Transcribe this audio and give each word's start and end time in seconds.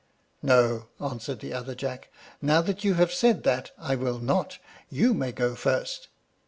"No," 0.41 0.87
answered 0.99 1.41
the 1.41 1.53
other 1.53 1.75
Jack; 1.75 2.09
"now 2.41 2.63
you 2.65 2.95
have 2.95 3.13
said 3.13 3.43
that 3.43 3.69
I 3.77 3.95
will 3.95 4.17
not. 4.17 4.57
You 4.89 5.13
may 5.13 5.31
go 5.31 5.53
first." 5.53 6.07